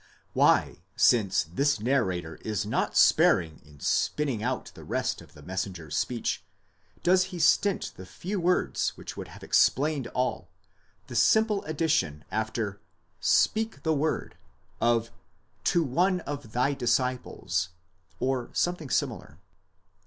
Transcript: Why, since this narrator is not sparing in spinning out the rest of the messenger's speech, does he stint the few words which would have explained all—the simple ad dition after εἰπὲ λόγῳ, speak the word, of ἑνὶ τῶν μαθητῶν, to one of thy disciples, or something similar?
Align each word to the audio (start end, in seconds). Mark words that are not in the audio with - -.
Why, 0.33 0.81
since 0.95 1.43
this 1.43 1.79
narrator 1.79 2.37
is 2.37 2.65
not 2.65 2.97
sparing 2.97 3.61
in 3.63 3.79
spinning 3.81 4.41
out 4.41 4.71
the 4.73 4.83
rest 4.83 5.21
of 5.21 5.35
the 5.35 5.43
messenger's 5.43 5.95
speech, 5.95 6.43
does 7.03 7.25
he 7.25 7.37
stint 7.37 7.93
the 7.95 8.07
few 8.07 8.39
words 8.39 8.97
which 8.97 9.15
would 9.15 9.27
have 9.27 9.43
explained 9.43 10.07
all—the 10.07 11.15
simple 11.15 11.63
ad 11.67 11.77
dition 11.77 12.23
after 12.31 12.71
εἰπὲ 12.71 12.73
λόγῳ, 12.73 12.77
speak 13.19 13.83
the 13.83 13.93
word, 13.93 14.37
of 14.81 15.11
ἑνὶ 15.11 15.13
τῶν 15.13 15.13
μαθητῶν, 15.13 15.63
to 15.65 15.83
one 15.83 16.19
of 16.21 16.51
thy 16.51 16.73
disciples, 16.73 17.69
or 18.19 18.49
something 18.53 18.89
similar? 18.89 19.37